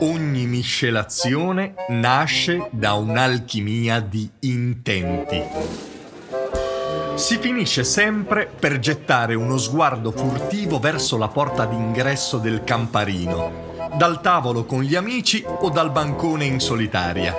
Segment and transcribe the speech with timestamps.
[0.00, 5.40] Ogni miscelazione nasce da un'alchimia di intenti.
[7.14, 14.20] Si finisce sempre per gettare uno sguardo furtivo verso la porta d'ingresso del camparino, dal
[14.20, 17.32] tavolo con gli amici o dal bancone in solitaria.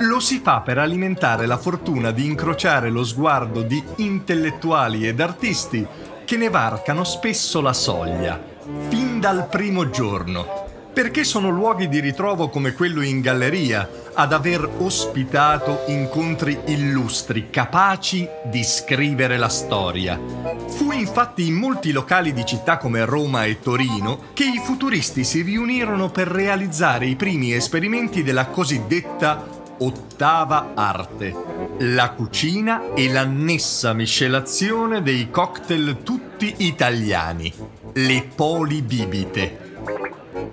[0.00, 5.86] Lo si fa per alimentare la fortuna di incrociare lo sguardo di intellettuali ed artisti
[6.24, 8.42] che ne varcano spesso la soglia,
[8.88, 14.68] fin dal primo giorno perché sono luoghi di ritrovo come quello in galleria ad aver
[14.78, 20.20] ospitato incontri illustri capaci di scrivere la storia.
[20.68, 25.40] Fu infatti in molti locali di città come Roma e Torino che i futuristi si
[25.40, 31.34] riunirono per realizzare i primi esperimenti della cosiddetta ottava arte,
[31.78, 37.52] la cucina e l'annessa miscelazione dei cocktail tutti italiani,
[37.94, 39.61] le polibibite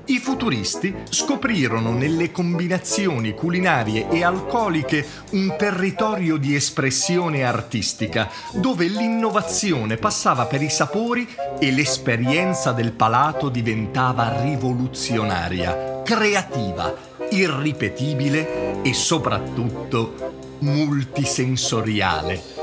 [0.10, 9.98] i futuristi scoprirono nelle combinazioni culinarie e alcoliche un territorio di espressione artistica, dove l'innovazione
[9.98, 11.28] passava per i sapori
[11.60, 16.96] e l'esperienza del palato diventava rivoluzionaria, creativa,
[17.30, 22.59] irripetibile e soprattutto multisensoriale.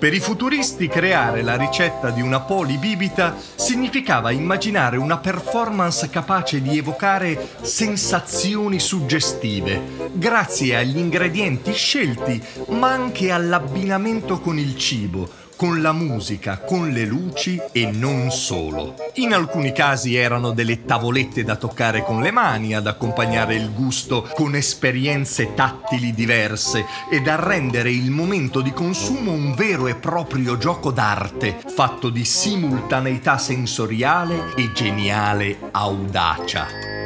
[0.00, 6.78] Per i futuristi creare la ricetta di una polibibita significava immaginare una performance capace di
[6.78, 15.28] evocare sensazioni suggestive, grazie agli ingredienti scelti, ma anche all'abbinamento con il cibo,
[15.60, 18.94] con la musica, con le luci e non solo.
[19.16, 24.26] In alcuni casi erano delle tavolette da toccare con le mani ad accompagnare il gusto
[24.32, 30.56] con esperienze tattili diverse e da rendere il momento di consumo un vero e proprio
[30.56, 36.99] gioco d'arte, fatto di simultaneità sensoriale e geniale audacia.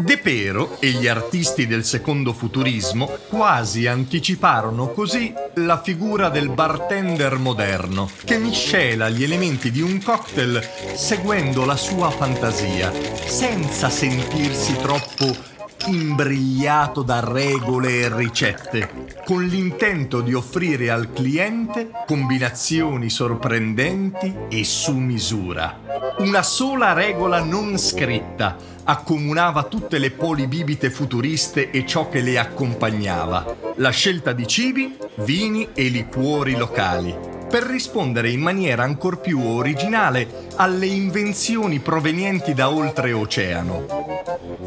[0.00, 7.36] De Pero e gli artisti del secondo futurismo quasi anticiparono così la figura del bartender
[7.36, 10.62] moderno, che miscela gli elementi di un cocktail
[10.94, 12.92] seguendo la sua fantasia,
[13.26, 15.56] senza sentirsi troppo
[15.86, 24.94] imbrigliato da regole e ricette, con l'intento di offrire al cliente combinazioni sorprendenti e su
[24.94, 25.80] misura.
[26.18, 33.56] Una sola regola non scritta accomunava tutte le polibibite futuriste e ciò che le accompagnava,
[33.76, 40.48] la scelta di cibi, vini e liquori locali, per rispondere in maniera ancor più originale
[40.56, 43.86] alle invenzioni provenienti da oltreoceano.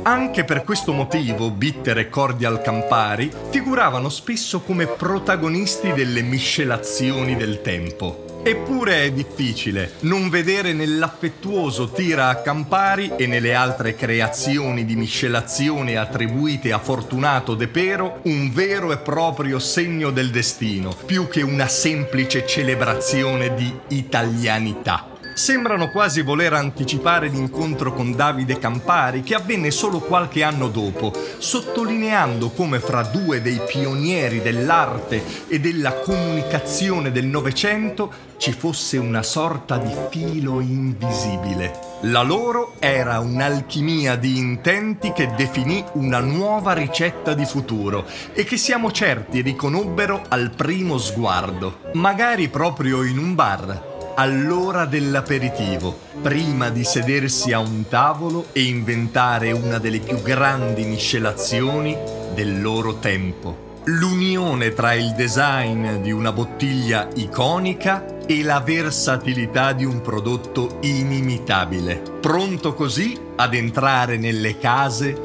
[0.04, 7.62] Anche per questo motivo Bitter e Cordial Campari figuravano spesso come protagonisti delle miscelazioni del
[7.62, 8.31] tempo.
[8.44, 15.96] Eppure è difficile non vedere nell'affettuoso tira a Campari e nelle altre creazioni di miscelazione
[15.96, 21.68] attribuite a Fortunato De Pero un vero e proprio segno del destino, più che una
[21.68, 30.00] semplice celebrazione di italianità sembrano quasi voler anticipare l'incontro con Davide Campari che avvenne solo
[30.00, 38.30] qualche anno dopo, sottolineando come fra due dei pionieri dell'arte e della comunicazione del Novecento
[38.38, 41.90] ci fosse una sorta di filo invisibile.
[42.06, 48.58] La loro era un'alchimia di intenti che definì una nuova ricetta di futuro e che
[48.58, 53.91] siamo certi riconobbero al primo sguardo, magari proprio in un bar
[54.22, 61.98] all'ora dell'aperitivo, prima di sedersi a un tavolo e inventare una delle più grandi miscelazioni
[62.36, 63.80] del loro tempo.
[63.86, 72.04] L'unione tra il design di una bottiglia iconica e la versatilità di un prodotto inimitabile,
[72.22, 75.20] pronto così ad entrare nelle case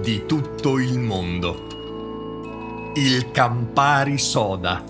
[0.00, 1.66] di tutto il mondo.
[2.94, 4.89] Il Campari Soda